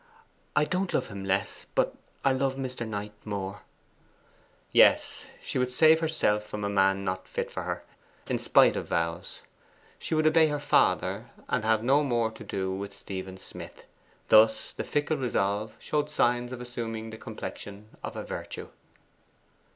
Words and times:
'I 0.55 0.65
don't 0.65 0.93
love 0.95 1.09
him 1.09 1.23
less, 1.23 1.67
but 1.75 1.93
I 2.25 2.31
love 2.33 2.55
Mr. 2.55 2.87
Knight 2.87 3.13
more!' 3.23 3.61
Yes: 4.71 5.27
she 5.39 5.59
would 5.59 5.71
save 5.71 5.99
herself 5.99 6.43
from 6.43 6.63
a 6.63 6.69
man 6.69 7.05
not 7.05 7.27
fit 7.27 7.51
for 7.51 7.61
her 7.61 7.83
in 8.27 8.39
spite 8.39 8.75
of 8.75 8.87
vows. 8.87 9.41
She 9.99 10.15
would 10.15 10.25
obey 10.25 10.47
her 10.47 10.57
father, 10.59 11.29
and 11.47 11.63
have 11.63 11.83
no 11.83 12.03
more 12.03 12.31
to 12.31 12.43
do 12.43 12.71
with 12.73 12.95
Stephen 12.97 13.37
Smith. 13.37 13.85
Thus 14.29 14.71
the 14.71 14.83
fickle 14.83 15.17
resolve 15.17 15.75
showed 15.77 16.09
signs 16.09 16.51
of 16.51 16.61
assuming 16.61 17.11
the 17.11 17.17
complexion 17.17 17.95
of 18.03 18.15
a 18.15 18.23
virtue. 18.23 18.69